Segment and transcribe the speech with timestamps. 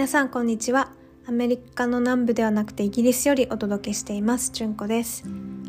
[0.00, 0.92] 皆さんこんにちは。
[1.26, 4.50] アメリカの南部ではなくてイギリスよりお届けしています。
[4.50, 5.24] じゅんこです。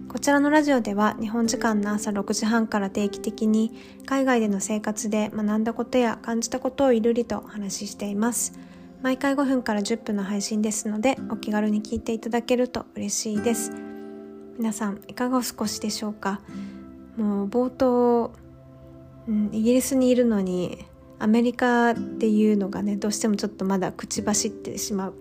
[0.07, 3.73] こちらのラジオでは日本時間の朝6時半から定期的に
[4.05, 8.57] 海外での生活で学んだことや感じたことをいるりとお話ししています。
[9.01, 13.73] 毎回5分から10分の配信ですのでお気軽に聞いていただけると嬉しいです。
[14.57, 16.39] 皆さんいかがお過ごしでしょうか？
[17.17, 18.31] もう冒頭、
[19.27, 20.85] うん、イギリスにいるのに
[21.21, 25.13] アメリカっていうのがねどうしてもちょっとまだ口走ってしまう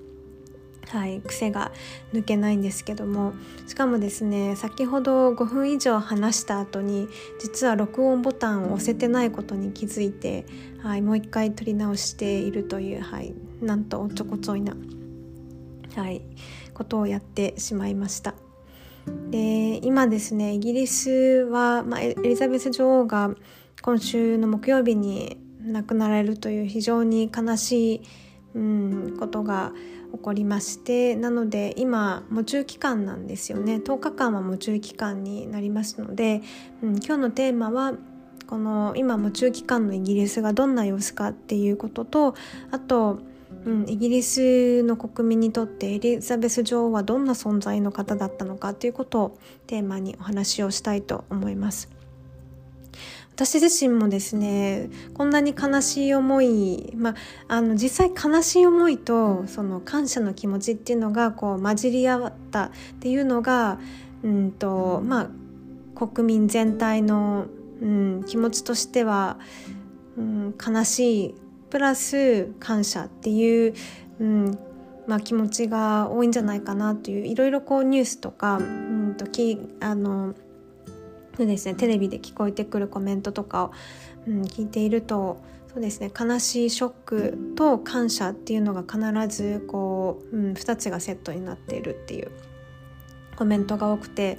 [0.88, 1.70] はい、癖が
[2.12, 3.32] 抜けないんですけども
[3.68, 7.06] しかもですね先ほど5分以上話した後に
[7.40, 10.46] 実は録音ボタンを押せてないことに気づいて、
[10.82, 14.74] はい、もう一回撮り直しているという、はい、なんとおちょこちょいな、
[15.94, 16.22] はい、
[16.74, 18.34] ことをやってしまいました。
[19.30, 21.10] で今ですねイギリス
[21.50, 23.30] は、まあ、エリザベス女王が
[23.82, 28.02] 今週の木曜日に亡くなられるという非常に悲しい、
[28.54, 29.72] うん、ことが
[30.12, 36.42] 起こりましてなので今喪中期間なんですよね10日間は喪中期間になりますので、
[36.82, 37.94] うん、今日のテーマは
[38.46, 42.34] この今喪中期間のイギリスがどんな様子かっていうことと
[42.72, 43.20] あと、
[43.64, 51.99] うん、イギリスの国民にとってエリザベス女王はどんな存在の方だったのかということをテーマにお話をしたいと思います。
[53.34, 57.14] 私自身もですねこんなに悲しい思い、まあ、
[57.48, 62.70] あの実際悲しい思いとその感謝の気持ちっていうのがこう混じり合ったっ
[63.00, 63.78] ていうのが、
[64.22, 67.46] うんとまあ、国民全体の、
[67.80, 69.38] うん、気持ちとしては、
[70.18, 71.34] うん、悲しい
[71.70, 73.74] プラス感謝っていう、
[74.20, 74.58] うん
[75.06, 80.34] まあ、気持ちが多いんじゃないかなといういろいろこうニュースとか、うんときあの
[81.36, 81.74] ふですね。
[81.74, 83.72] テレビで聞こえてくるコメントとかを、
[84.26, 85.40] うん、聞いていると
[85.72, 86.10] そうですね。
[86.18, 92.30] 悲しいショックと感謝っていうのが必ずこう、うん、2つがセットになっているっていう
[93.36, 94.38] コメントが多くて、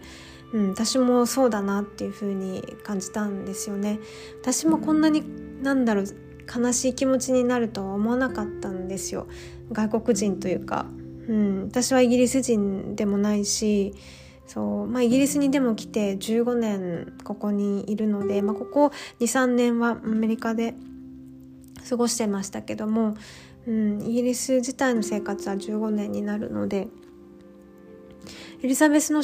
[0.52, 4.00] うん、私もそうだなっていう風に感じたんですよね。
[4.42, 5.24] 私もこんなに
[5.64, 6.06] なんだろう
[6.54, 9.28] 悲しい気持ちになるとは思わなかったんですよ。
[9.72, 10.86] 外国人というか、
[11.30, 13.94] うん、私はイギリス人でもないし
[14.54, 18.92] そうまあ、イギリスにでも来て15年ここにいるので、まあ、ここ
[19.22, 20.74] 23年はアメリカで
[21.90, 23.16] 過ごしてましたけども、
[23.66, 26.90] うん、イギリス自体の生活は15年になるので
[28.62, 29.24] エリザベスの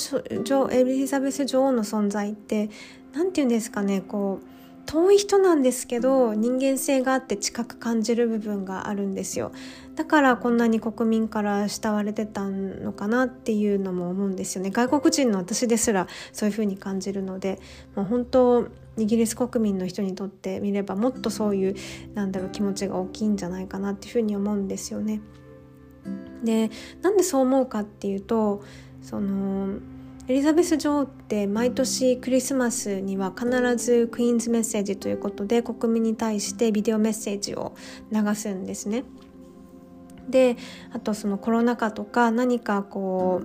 [0.71, 2.69] エリザベス女王の存在って
[3.13, 4.47] 何て言うんですかねこう
[4.87, 9.51] 遠い人なんですけど人間性があって近く感じる部分があるんですよ
[9.95, 17.59] だからこんなに国民から慕われてたのかなっていうのも思うんですよね外国人の私ですらそういう風に感じるので
[17.95, 18.67] もう本当
[18.97, 21.75] イギリス国民の人にとってみればもっとそういう
[22.15, 25.21] なんだろう気持ちが大きいんじゃないかなっていう風に思うんですよね。
[26.43, 26.71] で
[27.01, 28.63] なんでそう思うかっていうと
[29.01, 29.79] その
[30.29, 37.73] エリザベス女王って毎年クリスマスには必ずクイーンズメッセージということで国民に対してビデオメッセージを
[38.11, 39.05] 流すんですね。
[40.29, 40.57] で
[40.91, 43.41] あとそのコロナ禍とか何かこ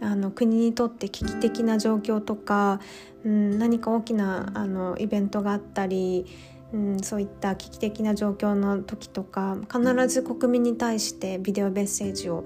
[0.00, 2.80] うあの国にとって危機的な状況とか、
[3.24, 6.26] うん、何か大きなあのイベントがあったり、
[6.74, 12.44] うん、そういった危機的な状況の時とか必ず国民に対してビデオメッセージを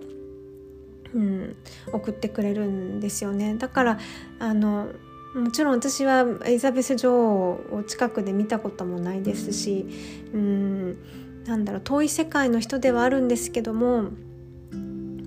[1.16, 1.56] うん、
[1.93, 3.56] 送ってくれるんですよね。
[3.56, 3.99] だから
[4.38, 4.88] あの
[5.34, 9.87] もちろん私はエリザベス女王を近くで見たこともないですし、
[10.32, 10.97] うん、
[11.44, 14.05] なんだろう遠い世界の人ではあるんですけども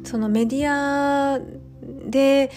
[0.03, 1.39] そのメディア
[2.09, 2.49] で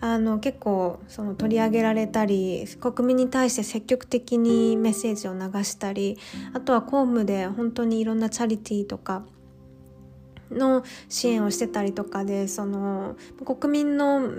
[0.00, 6.18] あの結構その取り上げられたり国民に対して積極的にメッセージを流したり
[6.52, 9.24] あとは公務で本当にいろんなチャリティーとか
[10.50, 14.30] の支援をしてたりとかでその国民の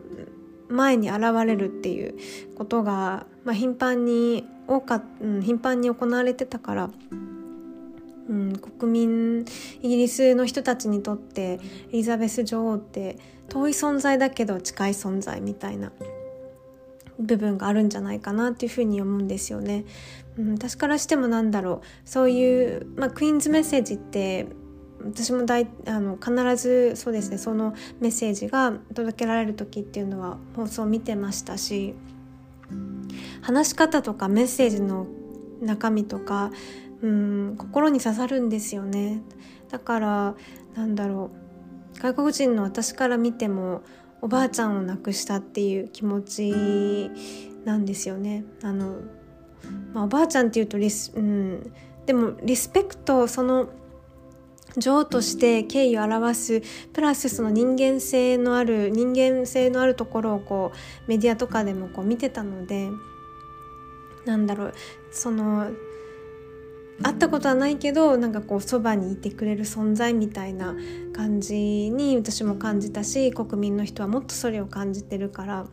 [0.69, 2.15] 前に現れるっていう
[2.55, 6.89] ことが、まあ、頻繁に多か、うん、頻繁に行われてたから、
[8.29, 9.45] うん、国民
[9.81, 11.59] イギリスの人たちにとってエ
[11.93, 13.17] リザベス女王って
[13.49, 15.91] 遠い存在だけど近い存在みたいな
[17.19, 19.85] 部分があるんじゃないかなっていうふうに思うんですよね。
[20.37, 24.47] うん、私からしてもなんだろうそういう、まあ、クイーンズメッセージって
[25.07, 31.95] 私も大あの必ずそうですねそのメッセージが届けられる時っていうのは放送を見てましたし
[33.41, 35.07] 話し方とかメッセージの
[35.61, 36.51] 中身とか
[37.01, 39.21] うん心に刺さるんですよね。
[39.69, 40.35] だから
[40.75, 41.31] なんだろ
[41.95, 43.81] う外国人の私から見ても
[44.21, 47.11] おばあちゃんを亡くしたっていう気持ち
[47.65, 48.45] なんですよね。
[48.63, 48.97] あの、
[49.93, 51.71] まあ、おばあちゃんっていうとリス、うん、
[52.05, 53.69] でもリスペクトその
[54.77, 56.61] 女王として敬意を表す
[56.93, 62.89] プラスその人間性のある人間性のあるところをこうメディアとかでもこう見てたので
[64.25, 64.73] なんだろう
[65.11, 65.71] その
[67.01, 70.75] 会ったことはないけどなんかこうそばにいてくれる存在みたいな
[71.13, 75.65] 感じに私も感じたし国民の人はもっとそれを感じてるから。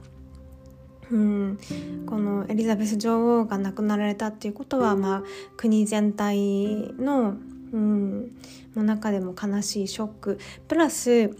[1.10, 1.58] うん、
[2.06, 5.22] このエリザベス女王が亡くなられたっていうことは、まあ、
[5.54, 7.36] 国全体の、
[7.74, 8.30] うん、
[8.76, 10.38] の中でも悲しいショック。
[10.68, 11.36] プラス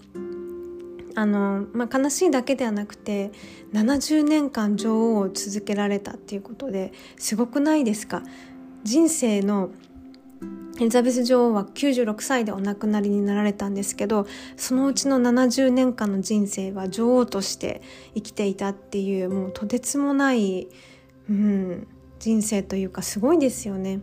[1.14, 3.30] あの、まあ、悲しいだけではなくて
[3.72, 8.22] 70年間女王を続けられたっていうことですごくないですか？
[8.82, 9.70] 人生の
[10.80, 14.26] エリザベス女王は96歳でお亡くなりになられたんですけど
[14.56, 17.80] そのうちの70年間の人生は女王として
[18.16, 20.66] 生きていたっていうもうとてつもない、
[21.30, 21.86] うん、
[22.18, 24.00] 人生というかすごいですよね。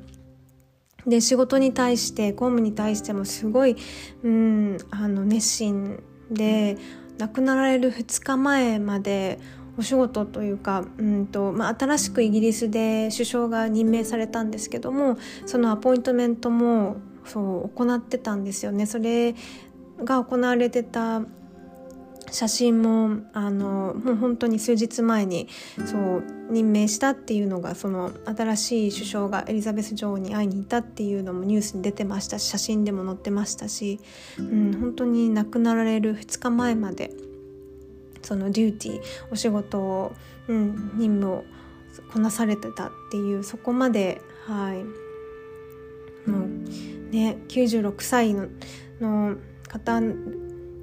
[1.06, 3.76] で仕事に対して公務に対してもすごい、
[4.24, 6.78] うん、あの熱心で
[7.18, 9.40] 亡くなられる2日前まで
[9.78, 18.86] お仕事というか、うんとまあ、新しくイギリスで首相が任命されたんですけどもそのアポイントメントもそう行ってたんですよね。
[18.86, 19.36] それ
[20.04, 21.22] が行われてた
[22.32, 25.48] 写真もあのもう本当に数日前に
[25.86, 32.40] そう任命したっていうのがその新しい首相がエリザベス女王に会いに行ったっていうのもニュースに出てました。
[32.40, 34.00] し写真でも載ってましたし、
[34.40, 37.12] うん、本当に亡くなられる2日前まで
[38.22, 39.02] そのデューティー
[39.32, 40.14] お仕事を、
[40.48, 41.44] うん、任務を
[42.14, 44.84] こなされてたっていうそこまではい。
[46.30, 48.48] もうね96歳の
[49.00, 49.36] の
[49.68, 50.00] 方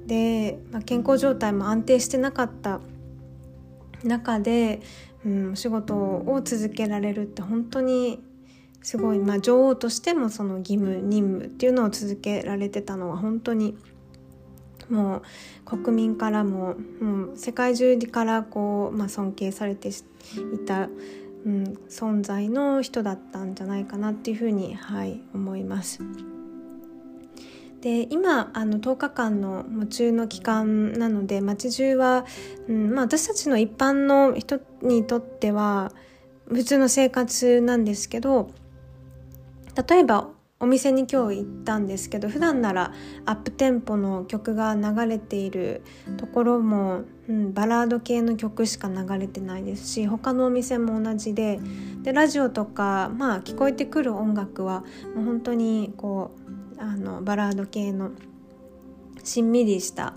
[0.09, 2.81] で、まあ、健康状態も安定してなかった
[4.03, 4.81] 中で、
[5.25, 8.21] うん、お仕事を続けられるって本当に
[8.81, 13.77] すごい、まあ、女王としてもその義務任務っていうのを続けられてたのは本当に
[14.89, 15.23] もう
[15.77, 19.93] 国民からも、う、世界中からこう、まあ、尊敬されてい
[20.65, 20.89] た、
[21.45, 25.99] うん、存在の人だったんじゃないかなっていうふうに、はい、思います。
[27.81, 32.25] で今あの10日間の夢中の期間なので街中は、
[32.67, 35.93] うんまあ、私たちの一般の人にとっては
[36.47, 38.51] 普通の生活なんですけど
[39.87, 40.29] 例えば
[40.61, 42.91] お店に今日行ったんですけど普段なら
[43.25, 45.83] アップテンポの曲が流れている
[46.17, 51.61] ところも、うん、バラード系の曲しか流れてないですし他のお店も同じで
[52.01, 54.81] でラジオとか、まあ、聞こえてくる音楽は
[55.15, 56.48] もう本当にこう
[56.79, 58.11] あのバラード系の
[59.23, 60.15] しんみりした、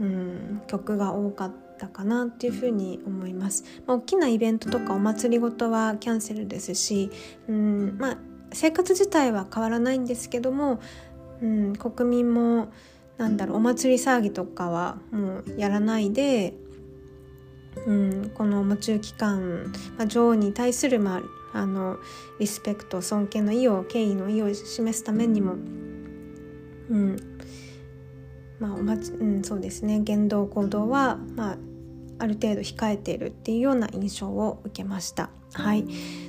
[0.00, 1.66] うん、曲が多かった。
[1.88, 7.10] かなっていうふうに思います、まあ、大きなイベントとかお祭りごとはキャンセルですし、
[7.48, 8.18] うんまあ、
[8.50, 10.80] 生活自体は変わらないんですけども、
[11.42, 12.68] うん、国民も
[13.18, 16.54] なんだろうお祭り騒ぎとかはもうやらないで、
[17.86, 21.22] うん、この夢中期間、まあ、女王に対する、ま
[21.52, 21.98] あ、あの
[22.38, 25.56] リスペクト尊敬の意を敬意の意を示すためにも、
[26.90, 27.16] うん
[28.58, 31.56] まあおまちうん、そうですね言動行動は、まあ、
[32.18, 35.30] ある程度控えているっていうような印象を受けました。
[35.52, 35.84] はい、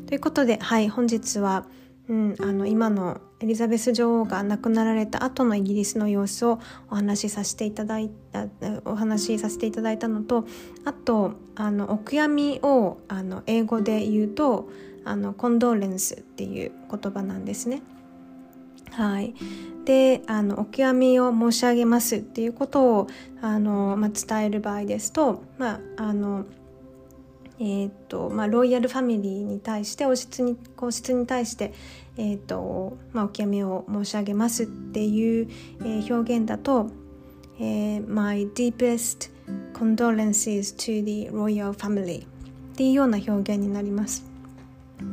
[0.05, 1.65] ということで、はい、本日は
[2.09, 8.47] 「うん、あの今のエリザベス女王が亡くなられた後のイギリスの様子をお話しさせていただいた
[8.85, 10.45] お話しさせていただいたのと
[10.85, 14.69] あとあのお悔やみをあの英語で言うと
[15.03, 17.81] あのコンドーレンスっていう言葉なんですね。
[18.91, 19.33] はい、
[19.85, 23.07] であのお悔やみを申し上げますっていうことを
[23.41, 26.45] あの、まあ、伝える場合ですと、まああの
[27.59, 31.73] えーとまあ、ロイヤルファミリーに対して王室に皇室に対して、
[32.15, 35.47] えーとまあ、お極めを申し上げますっていう、
[35.81, 36.91] えー、表現だと、
[37.59, 39.31] えー、My deepest
[39.73, 42.27] condolences to the royal family っ
[42.75, 44.36] ていうような表現になります。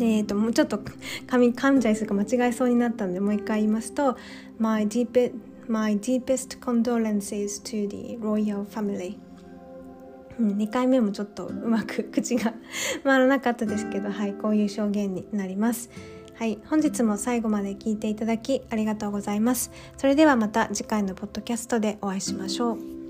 [0.01, 4.17] えーと、もうちょっと噛噛んじゃいそうか間違えそうになったのでもう一回言いますと
[4.59, 5.33] My, deep,
[5.69, 9.19] my deepest condolences to the royal family.
[10.39, 12.55] うん、2回目もちょっとうまく 口が
[13.05, 15.91] 回らなかったですけどはいこういう証言になります。
[16.35, 19.71] はい本日も最後まで聞いていただきありがとうございます。
[19.97, 23.04] それではまた次回のポッドキャストでお会いしましょう。